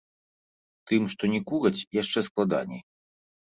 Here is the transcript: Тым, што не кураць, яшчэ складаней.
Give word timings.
Тым, 0.91 1.03
што 1.15 1.23
не 1.33 1.41
кураць, 1.51 1.85
яшчэ 2.01 2.19
складаней. 2.31 2.81